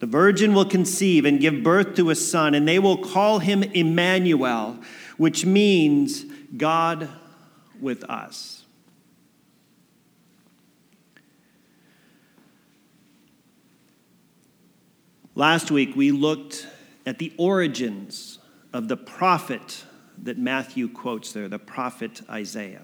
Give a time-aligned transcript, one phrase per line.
[0.00, 3.62] The virgin will conceive and give birth to a son, and they will call him
[3.62, 4.78] Emmanuel,
[5.18, 6.24] which means
[6.56, 7.08] God
[7.80, 8.64] with us.
[15.34, 16.66] Last week, we looked
[17.04, 18.38] at the origins
[18.72, 19.84] of the prophet
[20.22, 22.82] that Matthew quotes there, the prophet Isaiah.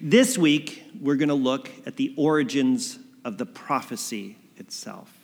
[0.00, 5.17] This week, we're going to look at the origins of the prophecy itself.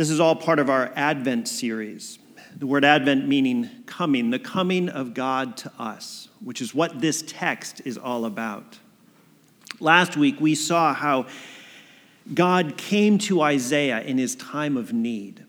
[0.00, 2.18] This is all part of our Advent series.
[2.56, 7.22] The word Advent meaning coming, the coming of God to us, which is what this
[7.26, 8.78] text is all about.
[9.78, 11.26] Last week, we saw how
[12.32, 15.44] God came to Isaiah in his time of need.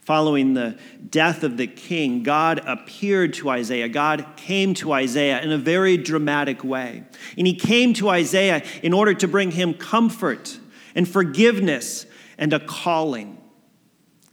[0.00, 3.88] Following the death of the king, God appeared to Isaiah.
[3.88, 7.04] God came to Isaiah in a very dramatic way.
[7.38, 10.58] And he came to Isaiah in order to bring him comfort
[10.94, 12.04] and forgiveness
[12.38, 13.36] and a calling.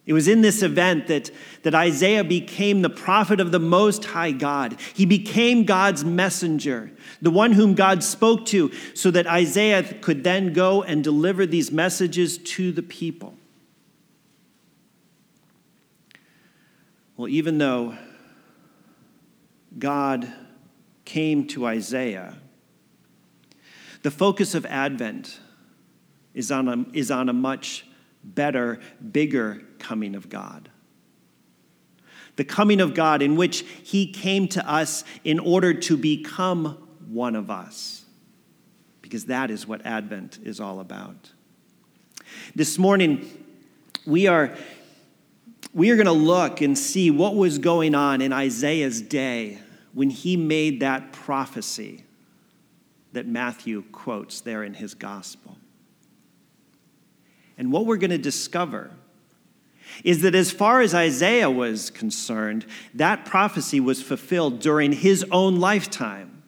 [0.05, 1.31] It was in this event that,
[1.63, 4.77] that Isaiah became the prophet of the Most High God.
[4.93, 6.91] He became God's messenger,
[7.23, 11.71] the one whom God spoke to, so that Isaiah could then go and deliver these
[11.71, 13.33] messages to the people.
[17.17, 17.97] Well, even though
[19.79, 20.31] God
[21.03, 22.35] came to Isaiah,
[24.03, 25.39] the focus of Advent
[26.35, 27.87] is on a, is on a much
[28.33, 28.79] better,
[29.11, 30.69] bigger coming of God.
[32.35, 36.77] The coming of God in which He came to us in order to become
[37.07, 38.03] one of us,
[39.01, 41.31] because that is what Advent is all about.
[42.55, 43.29] This morning,
[44.05, 44.57] we are,
[45.73, 49.59] we are going to look and see what was going on in Isaiah's day
[49.93, 52.03] when he made that prophecy
[53.13, 55.57] that Matthew quotes there in his gospel.
[57.57, 58.91] And what we're going to discover
[60.03, 65.59] is that as far as Isaiah was concerned, that prophecy was fulfilled during his own
[65.59, 66.43] lifetime.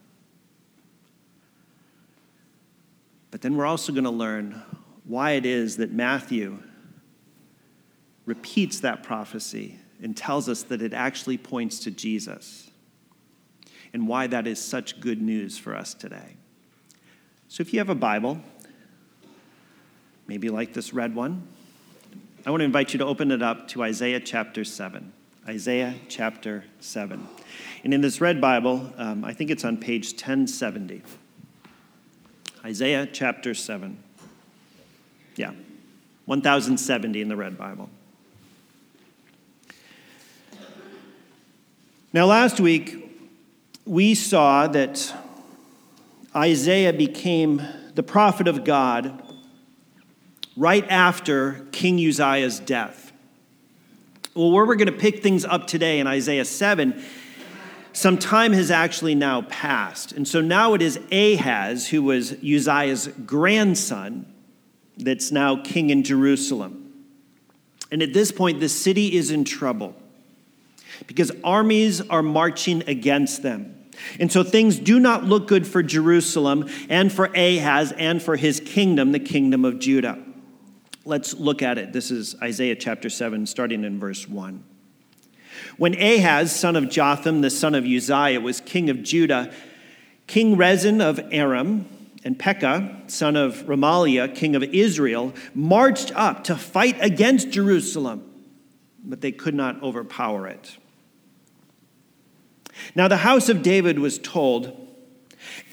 [3.31, 4.61] But then we're also going to learn
[5.05, 6.61] why it is that Matthew
[8.25, 12.69] repeats that prophecy and tells us that it actually points to Jesus
[13.93, 16.35] and why that is such good news for us today.
[17.47, 18.41] So if you have a Bible,
[20.27, 21.47] maybe like this red one,
[22.45, 25.11] I want to invite you to open it up to Isaiah chapter 7.
[25.47, 27.27] Isaiah chapter 7.
[27.83, 31.01] And in this red Bible, um, I think it's on page 1070.
[32.65, 33.97] Isaiah chapter 7.
[35.35, 35.51] Yeah,
[36.25, 37.89] 1070 in the red Bible.
[42.13, 43.11] Now, last week,
[43.85, 45.13] we saw that
[46.35, 47.61] Isaiah became
[47.95, 49.21] the prophet of God
[50.57, 53.13] right after King Uzziah's death.
[54.33, 57.01] Well, where we're going to pick things up today in Isaiah 7,
[57.93, 60.11] some time has actually now passed.
[60.11, 64.25] And so now it is Ahaz, who was Uzziah's grandson,
[64.97, 66.91] that's now king in Jerusalem.
[67.91, 69.95] And at this point, the city is in trouble
[71.05, 73.75] because armies are marching against them.
[74.19, 78.59] And so things do not look good for Jerusalem and for Ahaz and for his
[78.59, 80.23] kingdom, the kingdom of Judah.
[81.07, 81.93] Let's look at it.
[81.93, 84.61] This is Isaiah chapter 7, starting in verse 1.
[85.77, 89.53] When Ahaz, son of Jotham, the son of Uzziah, was king of Judah,
[90.27, 91.87] King Rezin of Aram
[92.25, 98.29] and Pekah, son of Remaliah, king of Israel, marched up to fight against Jerusalem,
[99.01, 100.75] but they could not overpower it.
[102.95, 104.75] Now, the house of David was told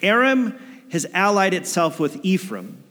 [0.00, 2.83] Aram has allied itself with Ephraim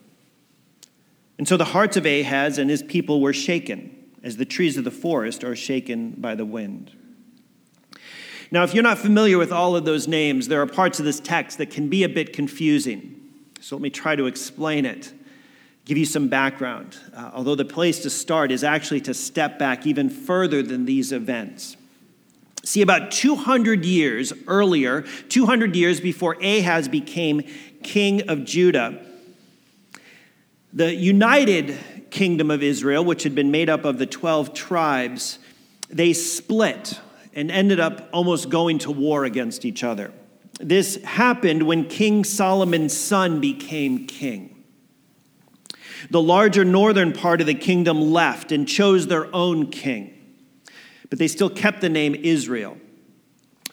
[1.38, 4.84] and so the hearts of Ahaz and his people were shaken, as the trees of
[4.84, 6.92] the forest are shaken by the wind.
[8.52, 11.20] Now, if you're not familiar with all of those names, there are parts of this
[11.20, 13.20] text that can be a bit confusing.
[13.60, 15.12] So let me try to explain it,
[15.86, 16.98] give you some background.
[17.16, 21.12] Uh, although the place to start is actually to step back even further than these
[21.12, 21.78] events.
[22.64, 27.42] See, about 200 years earlier, 200 years before Ahaz became
[27.82, 29.04] king of Judah,
[30.74, 31.78] the united
[32.10, 35.38] kingdom of Israel, which had been made up of the 12 tribes,
[35.90, 37.00] they split
[37.34, 40.12] and ended up almost going to war against each other.
[40.60, 44.64] This happened when King Solomon's son became king.
[46.10, 50.14] The larger northern part of the kingdom left and chose their own king,
[51.10, 52.78] but they still kept the name Israel.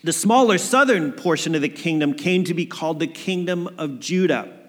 [0.04, 4.59] The smaller southern portion of the kingdom came to be called the Kingdom of Judah.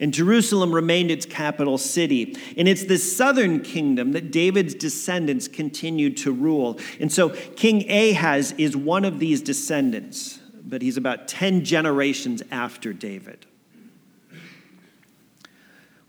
[0.00, 2.36] And Jerusalem remained its capital city.
[2.56, 6.78] And it's the southern kingdom that David's descendants continued to rule.
[7.00, 12.92] And so King Ahaz is one of these descendants, but he's about 10 generations after
[12.92, 13.46] David.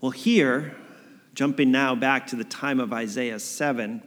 [0.00, 0.76] Well, here,
[1.34, 4.02] jumping now back to the time of Isaiah 7,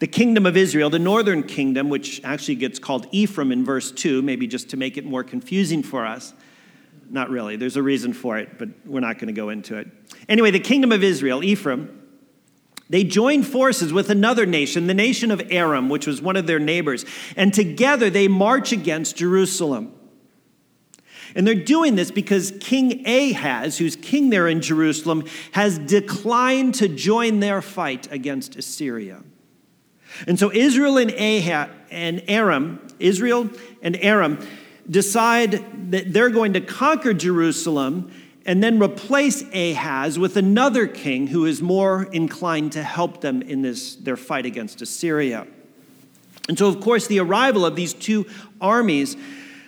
[0.00, 4.22] the kingdom of Israel, the northern kingdom, which actually gets called Ephraim in verse 2,
[4.22, 6.34] maybe just to make it more confusing for us,
[7.10, 7.56] not really.
[7.56, 9.88] There's a reason for it, but we're not going to go into it.
[10.28, 12.02] Anyway, the kingdom of Israel, Ephraim,
[12.90, 16.58] they joined forces with another nation, the nation of Aram, which was one of their
[16.58, 17.04] neighbors,
[17.36, 19.92] and together they march against Jerusalem.
[21.34, 26.88] And they're doing this because King Ahaz, who's king there in Jerusalem, has declined to
[26.88, 29.22] join their fight against Assyria.
[30.28, 33.50] And so Israel and Ahaz and Aram, Israel
[33.82, 34.46] and Aram,
[34.88, 38.12] decide that they're going to conquer Jerusalem
[38.46, 43.62] and then replace Ahaz with another king who is more inclined to help them in
[43.62, 45.46] this, their fight against Assyria.
[46.48, 48.26] And so, of course, the arrival of these two
[48.60, 49.16] armies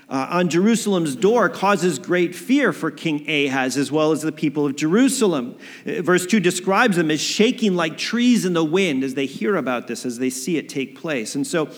[0.09, 4.67] uh, on Jerusalem's door causes great fear for King Ahaz as well as the people
[4.67, 5.59] of Jerusalem.
[5.87, 9.57] Uh, verse 2 describes them as shaking like trees in the wind as they hear
[9.57, 11.35] about this, as they see it take place.
[11.35, 11.71] And so,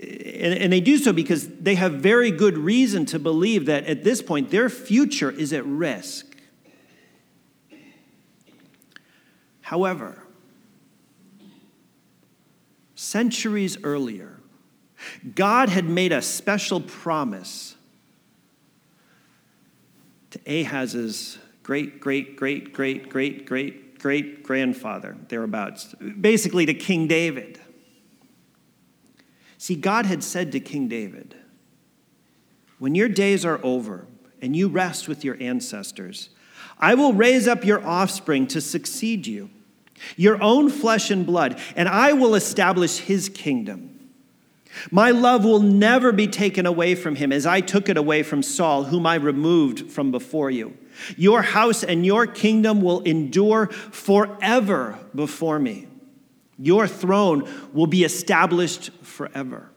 [0.00, 4.04] and, and they do so because they have very good reason to believe that at
[4.04, 6.26] this point their future is at risk.
[9.60, 10.22] However,
[12.94, 14.40] centuries earlier,
[15.34, 17.76] God had made a special promise
[20.30, 27.60] to Ahaz's great, great, great, great, great, great, great grandfather, thereabouts, basically to King David.
[29.60, 31.34] See, God had said to King David,
[32.78, 34.06] When your days are over
[34.40, 36.30] and you rest with your ancestors,
[36.78, 39.50] I will raise up your offspring to succeed you,
[40.16, 44.10] your own flesh and blood, and I will establish his kingdom.
[44.90, 48.42] My love will never be taken away from him as I took it away from
[48.42, 50.74] Saul, whom I removed from before you.
[51.18, 55.89] Your house and your kingdom will endure forever before me.
[56.60, 59.70] Your throne will be established forever.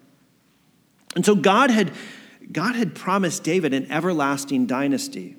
[1.16, 1.94] And so God had,
[2.52, 5.38] God had promised David an everlasting dynasty.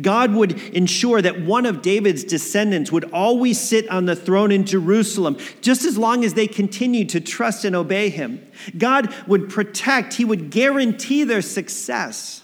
[0.00, 4.64] God would ensure that one of David's descendants would always sit on the throne in
[4.64, 8.50] Jerusalem, just as long as they continued to trust and obey him.
[8.78, 12.42] God would protect, he would guarantee their success.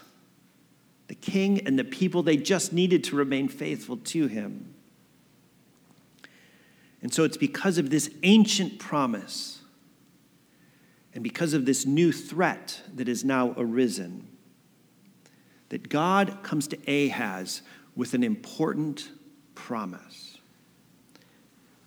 [1.09, 4.72] The king and the people, they just needed to remain faithful to him.
[7.03, 9.61] And so it's because of this ancient promise
[11.15, 14.29] and because of this new threat that has now arisen
[15.69, 17.63] that God comes to Ahaz
[17.97, 19.11] with an important
[19.55, 20.39] promise,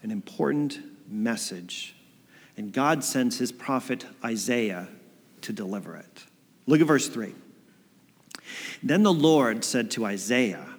[0.04, 1.96] an important message.
[2.58, 4.88] And God sends his prophet Isaiah
[5.42, 6.26] to deliver it.
[6.68, 7.34] Look at verse 3.
[8.82, 10.75] Then the Lord said to Isaiah,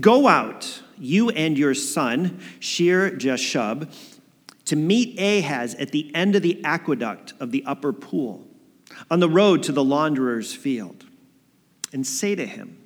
[0.00, 3.92] Go out you and your son, Shear Jashub,
[4.66, 8.46] to meet Ahaz at the end of the aqueduct of the upper pool,
[9.10, 11.06] on the road to the launderer's field,
[11.92, 12.78] and say to him,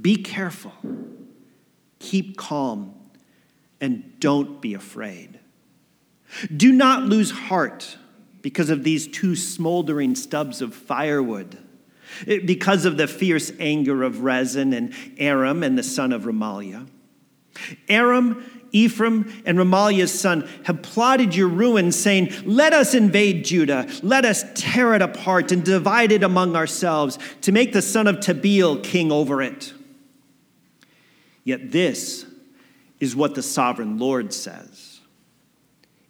[0.00, 0.74] Be careful,
[1.98, 2.94] keep calm,
[3.80, 5.40] and don't be afraid.
[6.54, 7.96] Do not lose heart
[8.42, 11.58] because of these two smoldering stubs of firewood
[12.26, 16.86] because of the fierce anger of Rezin and Aram and the son of Remaliah.
[17.88, 24.24] Aram, Ephraim, and Remaliah's son have plotted your ruin, saying, Let us invade Judah, let
[24.24, 28.82] us tear it apart and divide it among ourselves, to make the son of Tabeel
[28.82, 29.74] king over it.
[31.44, 32.24] Yet this
[33.00, 35.00] is what the sovereign Lord says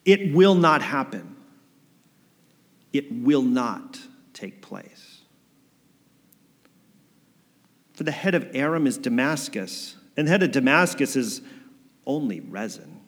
[0.05, 1.37] It will not happen.
[2.93, 3.99] It will not
[4.35, 5.02] take place.
[8.03, 11.41] For the head of Aram is Damascus, and the head of Damascus is
[12.05, 13.01] only Rezin.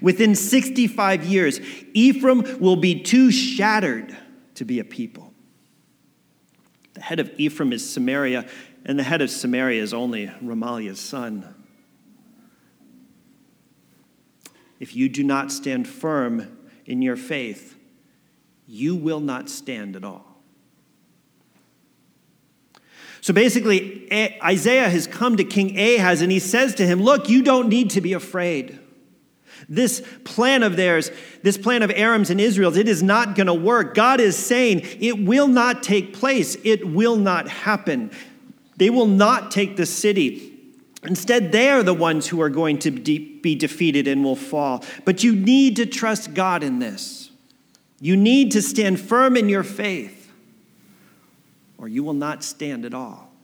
[0.00, 1.60] Within 65 years,
[1.92, 4.16] Ephraim will be too shattered
[4.54, 5.34] to be a people.
[6.94, 8.46] The head of Ephraim is Samaria,
[8.86, 11.54] and the head of Samaria is only Remaliah's son.
[14.80, 17.76] If you do not stand firm in your faith,
[18.66, 20.33] you will not stand at all.
[23.24, 24.06] So basically,
[24.44, 27.88] Isaiah has come to King Ahaz and he says to him, Look, you don't need
[27.92, 28.78] to be afraid.
[29.66, 31.10] This plan of theirs,
[31.42, 33.94] this plan of Aram's and Israel's, it is not going to work.
[33.94, 38.10] God is saying it will not take place, it will not happen.
[38.76, 40.52] They will not take the city.
[41.02, 44.84] Instead, they are the ones who are going to be defeated and will fall.
[45.06, 47.30] But you need to trust God in this.
[48.02, 50.13] You need to stand firm in your faith,
[51.78, 53.34] or you will not stand at all.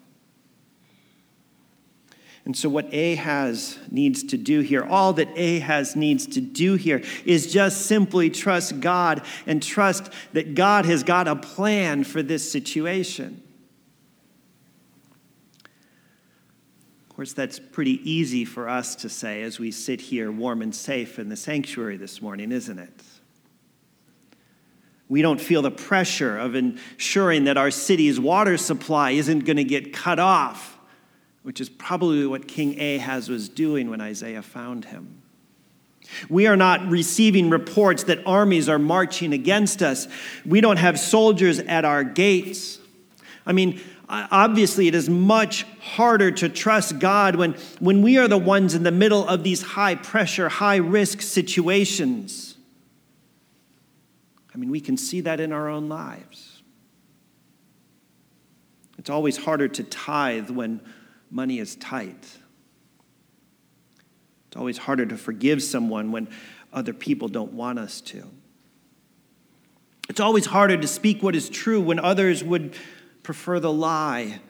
[2.44, 7.02] And so, what Ahaz needs to do here, all that Ahaz needs to do here,
[7.24, 12.50] is just simply trust God and trust that God has got a plan for this
[12.50, 13.42] situation.
[17.10, 20.74] Of course, that's pretty easy for us to say as we sit here warm and
[20.74, 23.02] safe in the sanctuary this morning, isn't it?
[25.10, 29.64] We don't feel the pressure of ensuring that our city's water supply isn't going to
[29.64, 30.78] get cut off
[31.42, 35.22] which is probably what King Ahaz was doing when Isaiah found him.
[36.28, 40.08] We are not receiving reports that armies are marching against us.
[40.44, 42.78] We don't have soldiers at our gates.
[43.46, 48.38] I mean, obviously, it is much harder to trust God when, when we are the
[48.38, 52.49] ones in the middle of these high pressure, high risk situations.
[54.54, 56.62] I mean, we can see that in our own lives.
[58.98, 60.80] It's always harder to tithe when
[61.30, 62.38] money is tight.
[64.48, 66.28] It's always harder to forgive someone when
[66.72, 68.28] other people don't want us to.
[70.08, 72.74] It's always harder to speak what is true when others would
[73.22, 74.40] prefer the lie.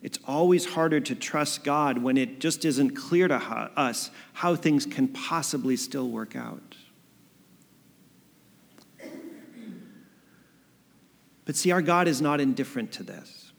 [0.00, 4.86] It's always harder to trust God when it just isn't clear to us how things
[4.86, 6.76] can possibly still work out.
[11.44, 13.52] But see, our God is not indifferent to this.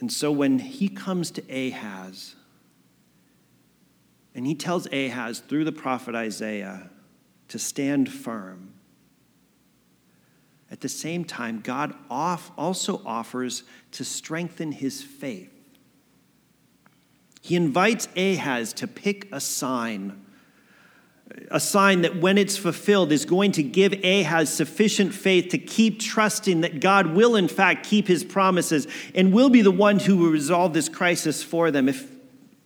[0.00, 2.36] And so when he comes to Ahaz,
[4.34, 6.90] and he tells Ahaz through the prophet Isaiah
[7.48, 8.74] to stand firm,
[10.70, 15.50] at the same time, God off also offers to strengthen his faith.
[17.42, 20.24] He invites Ahaz to pick a sign
[21.50, 26.00] a sign that when it's fulfilled is going to give Ahaz sufficient faith to keep
[26.00, 30.16] trusting that God will, in fact, keep his promises and will be the one who
[30.16, 32.10] will resolve this crisis for them if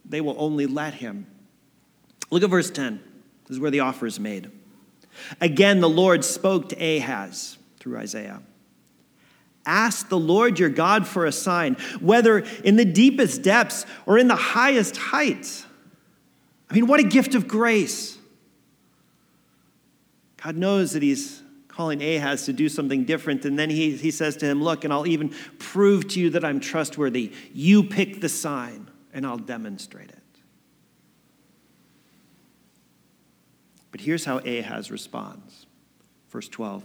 [0.04, 1.26] they will only let him.
[2.30, 3.00] Look at verse 10.
[3.44, 4.50] This is where the offer is made.
[5.40, 8.42] Again, the Lord spoke to Ahaz through Isaiah.
[9.66, 14.28] Ask the Lord your God for a sign, whether in the deepest depths or in
[14.28, 15.64] the highest heights.
[16.68, 18.18] I mean, what a gift of grace.
[20.44, 23.46] God knows that he's calling Ahaz to do something different.
[23.46, 26.44] And then he, he says to him, Look, and I'll even prove to you that
[26.44, 27.32] I'm trustworthy.
[27.54, 30.18] You pick the sign, and I'll demonstrate it.
[33.90, 35.64] But here's how Ahaz responds.
[36.28, 36.84] Verse 12.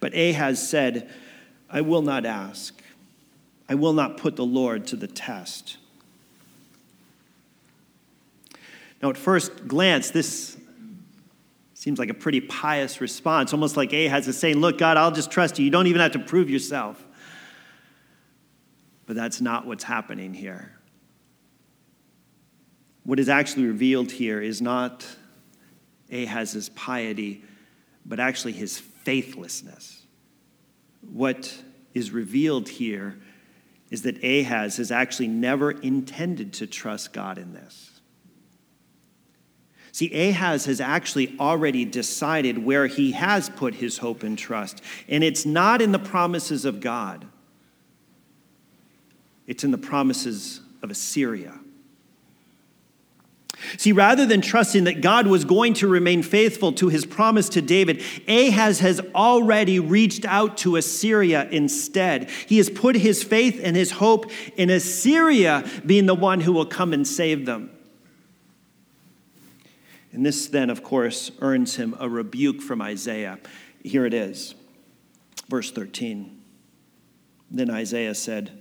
[0.00, 1.10] But Ahaz said,
[1.70, 2.82] I will not ask.
[3.68, 5.76] I will not put the Lord to the test.
[9.00, 10.56] Now, at first glance, this
[11.80, 15.30] Seems like a pretty pious response, almost like Ahaz is saying, Look, God, I'll just
[15.30, 15.64] trust you.
[15.64, 17.02] You don't even have to prove yourself.
[19.06, 20.78] But that's not what's happening here.
[23.04, 25.08] What is actually revealed here is not
[26.12, 27.42] Ahaz's piety,
[28.04, 30.02] but actually his faithlessness.
[31.10, 31.62] What
[31.94, 33.18] is revealed here
[33.90, 37.89] is that Ahaz has actually never intended to trust God in this.
[39.92, 45.24] See, Ahaz has actually already decided where he has put his hope and trust, and
[45.24, 47.26] it's not in the promises of God,
[49.46, 51.58] it's in the promises of Assyria.
[53.76, 57.60] See, rather than trusting that God was going to remain faithful to his promise to
[57.60, 62.30] David, Ahaz has already reached out to Assyria instead.
[62.30, 66.66] He has put his faith and his hope in Assyria being the one who will
[66.66, 67.70] come and save them.
[70.12, 73.38] And this then, of course, earns him a rebuke from Isaiah.
[73.82, 74.54] Here it is,
[75.48, 76.40] verse 13.
[77.50, 78.58] Then Isaiah said,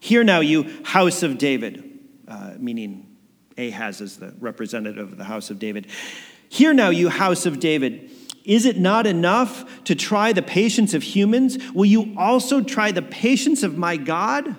[0.00, 3.16] Hear now, you house of David, uh, meaning
[3.56, 5.88] Ahaz is the representative of the house of David.
[6.48, 8.10] Hear now, you house of David.
[8.44, 11.58] Is it not enough to try the patience of humans?
[11.74, 14.56] Will you also try the patience of my God?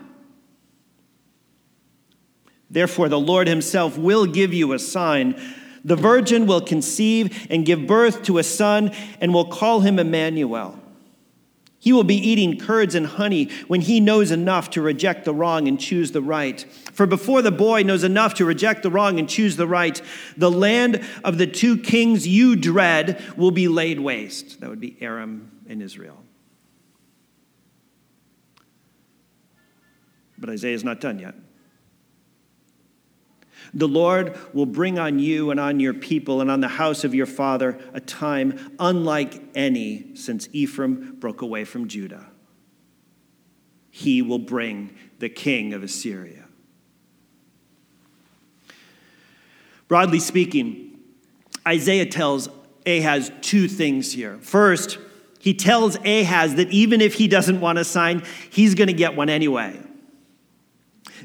[2.70, 5.42] Therefore, the Lord himself will give you a sign.
[5.84, 10.80] The virgin will conceive and give birth to a son and will call him Emmanuel.
[11.82, 15.66] He will be eating curds and honey when he knows enough to reject the wrong
[15.68, 16.62] and choose the right.
[16.92, 20.02] For before the boy knows enough to reject the wrong and choose the right,
[20.36, 24.60] the land of the two kings you dread will be laid waste.
[24.60, 26.18] That would be Aram and Israel.
[30.38, 31.36] But Isaiah is not done yet.
[33.74, 37.13] The Lord will bring on you and on your people and on the house of
[37.13, 42.25] your father a time unlike any since Ephraim broke away from Judah.
[43.92, 46.46] He will bring the king of Assyria.
[49.88, 51.00] Broadly speaking,
[51.68, 52.48] Isaiah tells
[52.86, 54.38] Ahaz two things here.
[54.42, 55.00] First,
[55.39, 59.16] he tells Ahaz that even if he doesn't want a sign, he's going to get
[59.16, 59.80] one anyway.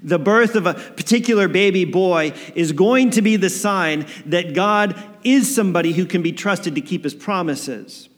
[0.04, 5.02] The birth of a particular baby boy is going to be the sign that God
[5.24, 8.10] is somebody who can be trusted to keep his promises.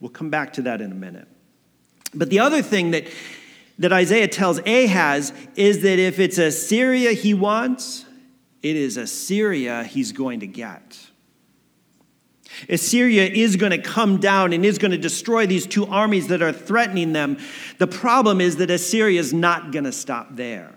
[0.00, 1.28] We'll come back to that in a minute.
[2.14, 3.06] But the other thing that,
[3.78, 8.06] that Isaiah tells Ahaz is that if it's Assyria he wants,
[8.62, 11.09] it is Assyria he's going to get.
[12.68, 16.42] Assyria is going to come down and is going to destroy these two armies that
[16.42, 17.38] are threatening them.
[17.78, 20.74] The problem is that Assyria is not going to stop there.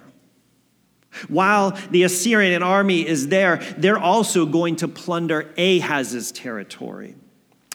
[1.28, 7.16] While the Assyrian army is there, they're also going to plunder Ahaz's territory.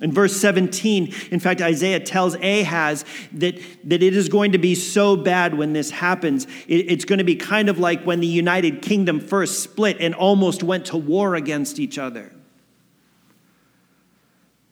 [0.01, 4.77] In verse 17, in fact, Isaiah tells Ahaz that, that it is going to be
[4.77, 6.47] so bad when this happens.
[6.69, 10.15] It, it's going to be kind of like when the United Kingdom first split and
[10.15, 12.33] almost went to war against each other.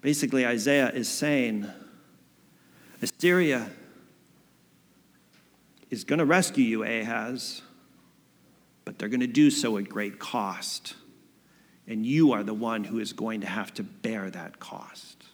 [0.07, 1.67] Basically, Isaiah is saying
[3.03, 3.69] Assyria
[5.91, 7.61] is going to rescue you, Ahaz,
[8.85, 10.95] but they're going to do so at great cost.
[11.89, 15.25] And you are the one who is going to have to bear that cost.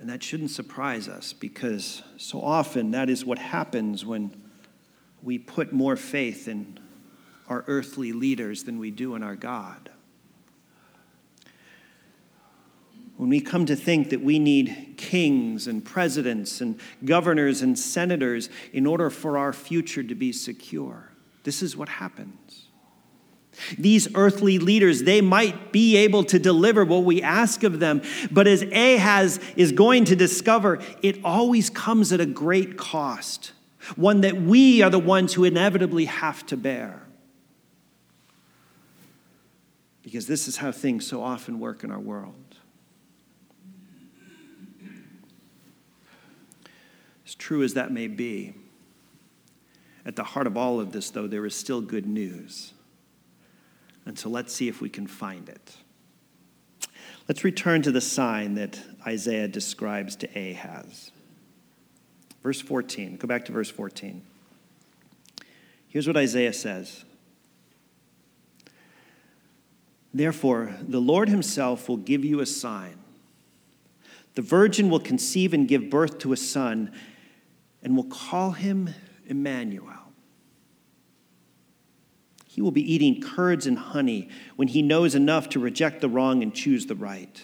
[0.00, 4.34] And that shouldn't surprise us because so often that is what happens when
[5.22, 6.78] we put more faith in
[7.52, 9.90] our earthly leaders than we do in our God.
[13.18, 18.48] When we come to think that we need kings and presidents and governors and senators
[18.72, 21.12] in order for our future to be secure,
[21.44, 22.68] this is what happens.
[23.78, 28.46] These earthly leaders, they might be able to deliver what we ask of them, but
[28.46, 33.52] as Ahaz is going to discover, it always comes at a great cost,
[33.94, 37.01] one that we are the ones who inevitably have to bear.
[40.02, 42.34] Because this is how things so often work in our world.
[47.24, 48.54] As true as that may be,
[50.04, 52.72] at the heart of all of this, though, there is still good news.
[54.04, 55.76] And so let's see if we can find it.
[57.28, 61.12] Let's return to the sign that Isaiah describes to Ahaz.
[62.42, 63.16] Verse 14.
[63.16, 64.22] Go back to verse 14.
[65.88, 67.04] Here's what Isaiah says
[70.14, 72.98] Therefore, the Lord himself will give you a sign.
[74.34, 76.92] The virgin will conceive and give birth to a son,
[77.82, 78.90] and will call him
[79.26, 80.12] Emmanuel.
[82.46, 86.42] He will be eating curds and honey when he knows enough to reject the wrong
[86.42, 87.42] and choose the right.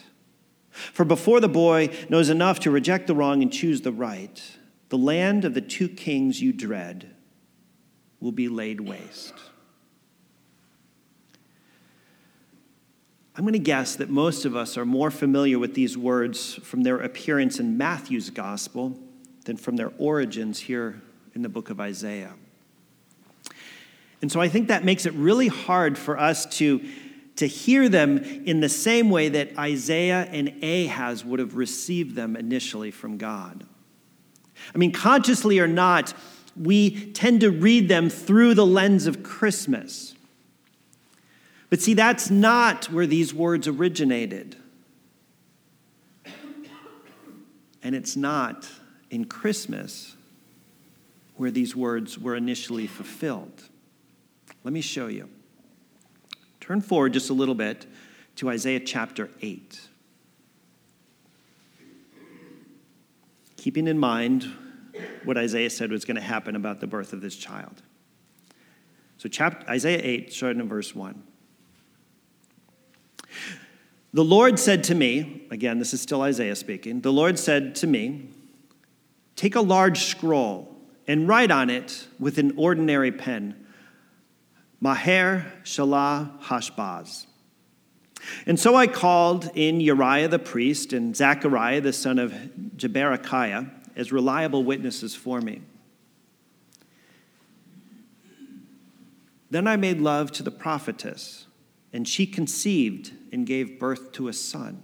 [0.69, 4.39] For before the boy knows enough to reject the wrong and choose the right,
[4.89, 7.15] the land of the two kings you dread
[8.19, 9.33] will be laid waste.
[13.39, 16.83] I'm going to guess that most of us are more familiar with these words from
[16.83, 18.99] their appearance in Matthew's gospel
[19.45, 21.01] than from their origins here
[21.33, 22.33] in the book of Isaiah.
[24.21, 26.83] And so I think that makes it really hard for us to,
[27.37, 32.35] to hear them in the same way that Isaiah and Ahaz would have received them
[32.35, 33.65] initially from God.
[34.75, 36.13] I mean, consciously or not,
[36.57, 40.13] we tend to read them through the lens of Christmas.
[41.69, 44.55] But see, that's not where these words originated.
[47.83, 48.67] And it's not
[49.09, 50.15] in Christmas
[51.37, 53.63] where these words were initially fulfilled.
[54.63, 55.29] Let me show you.
[56.59, 57.85] Turn forward just a little bit
[58.35, 59.79] to Isaiah chapter 8.
[63.57, 64.51] Keeping in mind
[65.23, 67.81] what Isaiah said was going to happen about the birth of this child.
[69.17, 71.23] So, chapter, Isaiah 8, starting in verse 1.
[74.11, 77.01] The Lord said to me, again, this is still Isaiah speaking.
[77.01, 78.29] The Lord said to me,
[79.35, 80.75] Take a large scroll
[81.07, 83.65] and write on it with an ordinary pen,
[84.81, 87.25] Maher Shalal Hashbaz.
[88.45, 92.33] And so I called in Uriah the priest and Zechariah the son of
[92.75, 95.61] Jeberechiah as reliable witnesses for me.
[99.49, 101.47] Then I made love to the prophetess,
[101.91, 104.83] and she conceived and gave birth to a son.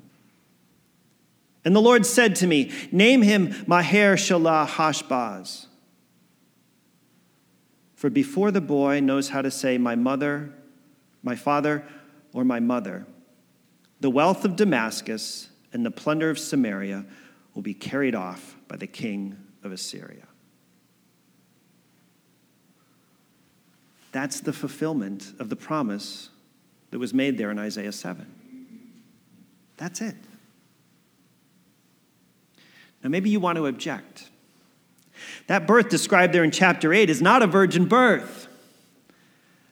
[1.64, 5.68] And the Lord said to me, Name him Maher Shalal Hashbaz
[8.06, 10.54] for before the boy knows how to say, My mother,
[11.24, 11.84] my father,
[12.34, 13.08] or my mother,
[14.00, 17.04] the wealth of Damascus and the plunder of Samaria
[17.56, 20.28] will be carried off by the king of Assyria.
[24.12, 26.30] That's the fulfillment of the promise
[26.92, 28.35] that was made there in Isaiah 7.
[29.78, 30.16] That's it.
[33.04, 34.30] Now, maybe you want to object.
[35.48, 38.48] That birth described there in chapter 8 is not a virgin birth.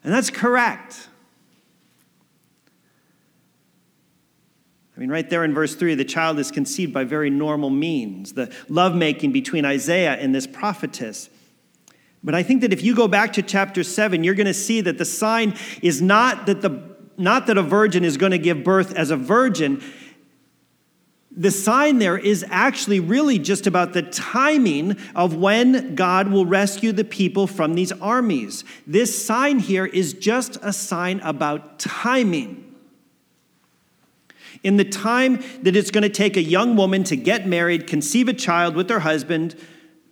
[0.03, 1.07] And that's correct.
[4.95, 8.33] I mean, right there in verse 3, the child is conceived by very normal means,
[8.33, 11.29] the lovemaking between Isaiah and this prophetess.
[12.23, 14.81] But I think that if you go back to chapter 7, you're going to see
[14.81, 18.63] that the sign is not that, the, not that a virgin is going to give
[18.63, 19.81] birth as a virgin,
[21.35, 26.91] the sign there is actually really just about the timing of when God will rescue
[26.91, 28.63] the people from these armies.
[28.85, 32.59] This sign here is just a sign about timing.
[34.63, 38.27] In the time that it's going to take a young woman to get married, conceive
[38.27, 39.55] a child with her husband,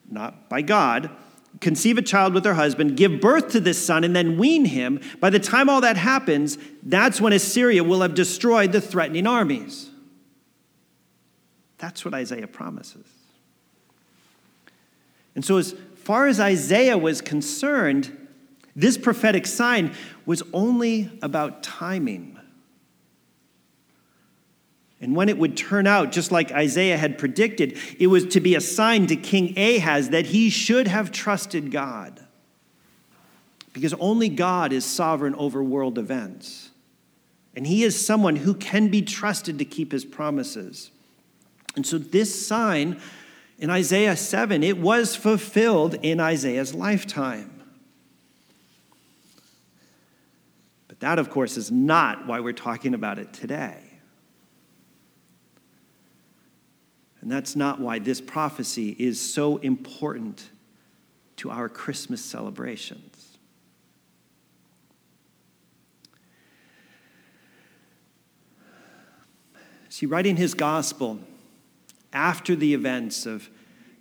[0.10, 1.10] not by God,
[1.60, 5.00] conceive a child with her husband, give birth to this son, and then wean him,
[5.20, 9.90] by the time all that happens, that's when Assyria will have destroyed the threatening armies.
[11.78, 13.08] That's what Isaiah promises.
[15.36, 18.18] And so, as far as Isaiah was concerned,
[18.76, 19.94] this prophetic sign
[20.26, 22.40] was only about timing.
[25.02, 28.54] And when it would turn out, just like Isaiah had predicted, it was to be
[28.54, 32.24] a sign to King Ahaz that he should have trusted God.
[33.74, 36.70] Because only God is sovereign over world events.
[37.56, 40.92] And he is someone who can be trusted to keep his promises.
[41.76, 43.02] And so this sign
[43.58, 47.64] in Isaiah 7, it was fulfilled in Isaiah's lifetime.
[50.88, 53.90] But that, of course, is not why we're talking about it today.
[57.22, 60.50] And that's not why this prophecy is so important
[61.38, 63.38] to our Christmas celebrations.
[69.90, 71.20] See, writing his gospel,
[72.12, 73.50] after the events of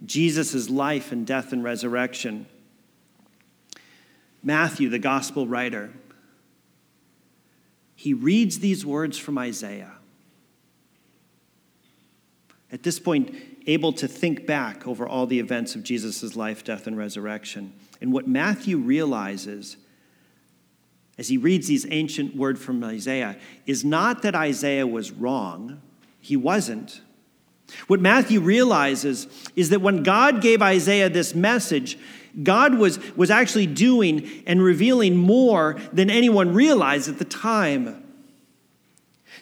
[0.04, 2.46] Jesus' life and death and resurrection,
[4.42, 5.90] Matthew, the gospel writer,
[7.94, 9.99] he reads these words from Isaiah.
[12.72, 13.34] At this point,
[13.66, 17.72] able to think back over all the events of Jesus' life, death, and resurrection.
[18.00, 19.76] And what Matthew realizes
[21.18, 25.82] as he reads these ancient words from Isaiah is not that Isaiah was wrong,
[26.18, 27.02] he wasn't.
[27.86, 31.98] What Matthew realizes is that when God gave Isaiah this message,
[32.42, 38.02] God was, was actually doing and revealing more than anyone realized at the time.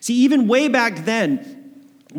[0.01, 1.58] See, even way back then,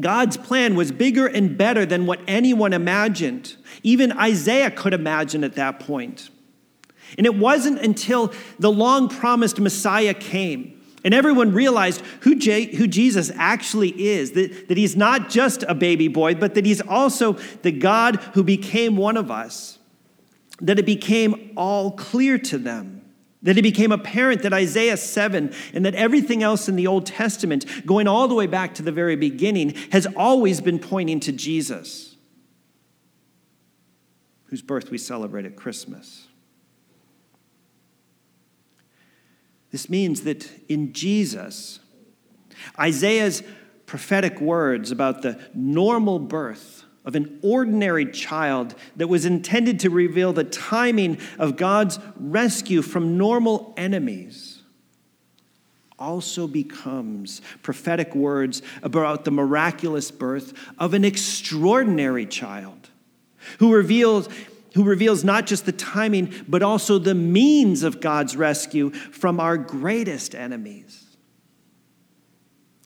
[0.02, 3.56] God's plan was bigger and better than what anyone imagined.
[3.84, 6.30] Even Isaiah could imagine at that point.
[7.18, 12.88] And it wasn't until the long promised Messiah came and everyone realized who, J- who
[12.88, 17.34] Jesus actually is that, that he's not just a baby boy, but that he's also
[17.62, 19.80] the God who became one of us.
[20.62, 22.99] That it became all clear to them.
[23.42, 27.86] That it became apparent that Isaiah 7 and that everything else in the Old Testament,
[27.86, 32.18] going all the way back to the very beginning, has always been pointing to Jesus,
[34.46, 36.28] whose birth we celebrate at Christmas.
[39.72, 41.80] This means that in Jesus,
[42.78, 43.44] Isaiah's
[43.86, 50.32] prophetic words about the normal birth of an ordinary child that was intended to reveal
[50.32, 54.62] the timing of God's rescue from normal enemies
[55.98, 62.92] also becomes prophetic words about the miraculous birth of an extraordinary child
[63.58, 64.30] who reveals
[64.76, 69.58] who reveals not just the timing but also the means of God's rescue from our
[69.58, 71.08] greatest enemies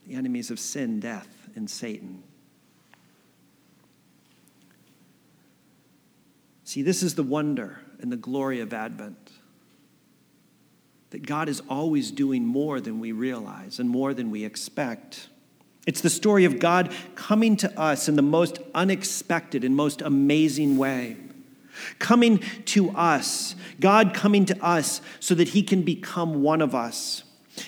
[0.08, 2.24] the enemies of sin, death, and Satan.
[6.74, 9.30] See, this is the wonder and the glory of Advent.
[11.12, 15.30] That God is always doing more than we realize and more than we expect.
[15.86, 20.80] It's the story of God coming to us in the most unexpected and most amazing
[20.80, 21.18] way.
[22.00, 27.23] Coming to us, God coming to us so that He can become one of us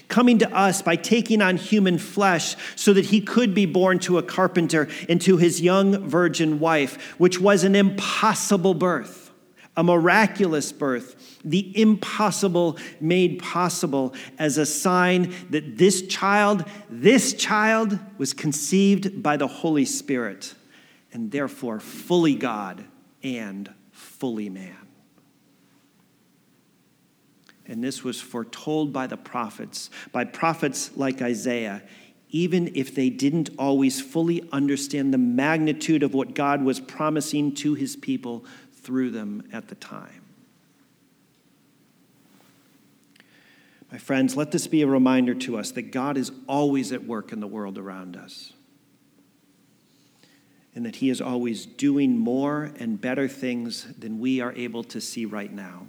[0.07, 4.17] coming to us by taking on human flesh so that he could be born to
[4.17, 9.31] a carpenter and to his young virgin wife, which was an impossible birth,
[9.77, 17.99] a miraculous birth, the impossible made possible as a sign that this child, this child
[18.17, 20.55] was conceived by the Holy Spirit
[21.13, 22.83] and therefore fully God
[23.23, 24.84] and fully man.
[27.67, 31.81] And this was foretold by the prophets, by prophets like Isaiah,
[32.29, 37.73] even if they didn't always fully understand the magnitude of what God was promising to
[37.73, 40.21] his people through them at the time.
[43.91, 47.31] My friends, let this be a reminder to us that God is always at work
[47.31, 48.51] in the world around us.
[50.75, 54.99] And that He is always doing more and better things than we are able to
[54.99, 55.87] see right now.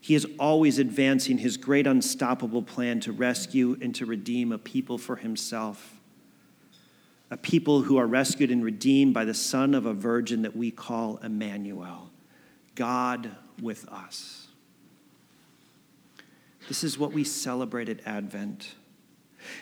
[0.00, 4.98] He is always advancing his great unstoppable plan to rescue and to redeem a people
[4.98, 6.00] for himself.
[7.30, 10.70] A people who are rescued and redeemed by the Son of a virgin that we
[10.70, 12.10] call Emmanuel,
[12.74, 13.30] God
[13.60, 14.48] with us.
[16.68, 18.74] This is what we celebrate at Advent.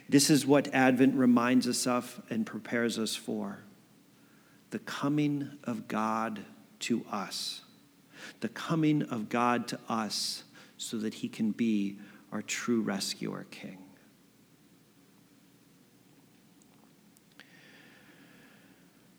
[0.08, 3.60] This is what Advent reminds us of and prepares us for
[4.70, 6.44] the coming of God
[6.80, 7.62] to us
[8.40, 10.44] the coming of God to us
[10.76, 11.98] so that he can be
[12.32, 13.78] our true rescuer king.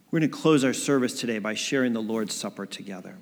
[0.10, 3.18] We're going to close our service today by sharing the Lord's Supper together.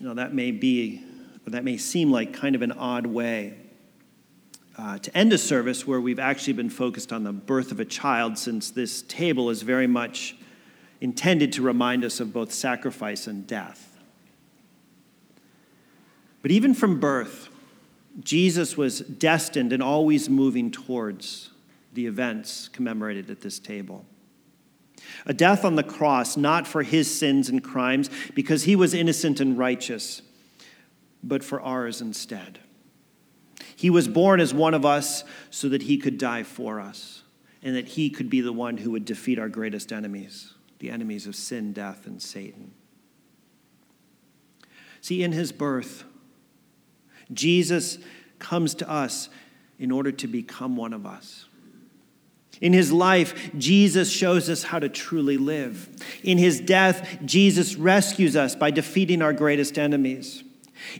[0.00, 1.02] Know, that may be,
[1.46, 3.54] or that may seem like kind of an odd way
[4.76, 7.84] uh, to end a service where we've actually been focused on the birth of a
[7.84, 10.36] child, since this table is very much
[11.00, 13.93] intended to remind us of both sacrifice and death.
[16.44, 17.48] But even from birth,
[18.20, 21.48] Jesus was destined and always moving towards
[21.94, 24.04] the events commemorated at this table.
[25.24, 29.40] A death on the cross, not for his sins and crimes, because he was innocent
[29.40, 30.20] and righteous,
[31.22, 32.58] but for ours instead.
[33.74, 37.22] He was born as one of us so that he could die for us,
[37.62, 41.26] and that he could be the one who would defeat our greatest enemies, the enemies
[41.26, 42.74] of sin, death, and Satan.
[45.00, 46.04] See, in his birth,
[47.32, 47.98] Jesus
[48.38, 49.28] comes to us
[49.78, 51.46] in order to become one of us.
[52.60, 55.88] In his life, Jesus shows us how to truly live.
[56.22, 60.44] In his death, Jesus rescues us by defeating our greatest enemies.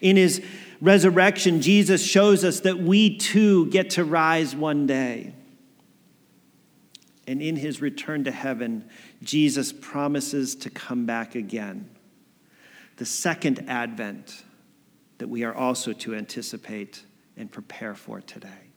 [0.00, 0.42] In his
[0.80, 5.34] resurrection, Jesus shows us that we too get to rise one day.
[7.26, 8.88] And in his return to heaven,
[9.22, 11.88] Jesus promises to come back again.
[12.96, 14.43] The second advent
[15.24, 17.02] that we are also to anticipate
[17.38, 18.68] and prepare for today.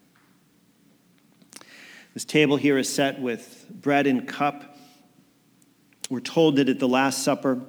[2.14, 4.78] This table here is set with bread and cup.
[6.10, 7.60] We're told that at the Last Supper,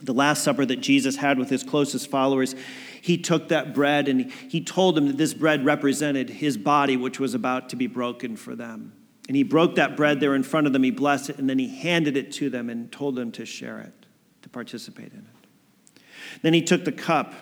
[0.00, 2.54] the Last Supper that Jesus had with his closest followers,
[3.02, 7.20] he took that bread and he told them that this bread represented his body, which
[7.20, 8.94] was about to be broken for them.
[9.26, 11.58] And he broke that bread there in front of them, he blessed it, and then
[11.58, 14.06] he handed it to them and told them to share it,
[14.40, 16.00] to participate in it.
[16.40, 17.34] Then he took the cup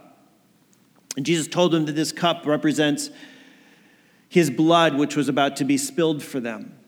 [1.17, 3.11] and Jesus told them that this cup represents
[4.29, 6.79] his blood, which was about to be spilled for them,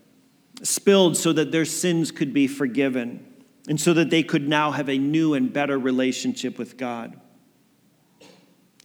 [0.62, 3.24] spilled so that their sins could be forgiven,
[3.68, 7.18] and so that they could now have a new and better relationship with God.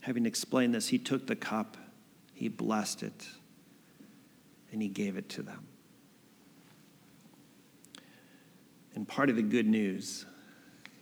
[0.02, 1.76] Having explained this, he took the cup,
[2.32, 3.26] he blessed it,
[4.72, 5.66] and he gave it to them.
[8.94, 10.24] And part of the good news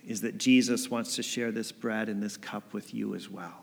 [0.06, 3.61] is that Jesus wants to share this bread and this cup with you as well.